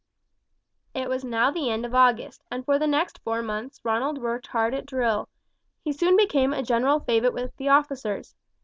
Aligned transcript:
It 0.95 1.09
was 1.09 1.23
now 1.23 1.51
the 1.51 1.69
end 1.69 1.85
of 1.85 1.93
August, 1.93 2.43
and 2.49 2.65
for 2.65 2.79
the 2.79 2.87
next 2.87 3.19
four 3.19 3.43
months 3.43 3.85
Ronald 3.85 4.17
worked 4.17 4.47
hard 4.47 4.73
at 4.73 4.87
drill. 4.87 5.29
He 5.83 5.93
soon 5.93 6.17
became 6.17 6.53
a 6.53 6.63
general 6.63 7.01
favourite 7.01 7.35
with 7.35 7.55
the 7.57 7.69
officers. 7.69 8.35